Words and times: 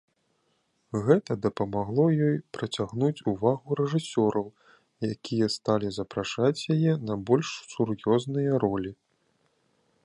Гэта 1.07 1.31
дапамагло 1.45 2.05
ёй 2.27 2.37
прыцягнуць 2.57 3.23
увагу 3.33 3.77
рэжысёраў, 3.81 4.47
якія 5.13 5.51
сталі 5.59 5.87
запрашаць 5.99 6.65
яе 6.77 6.93
на 7.11 7.15
больш 7.31 7.47
сур'ёзныя 7.75 8.51
ролі. 8.67 8.91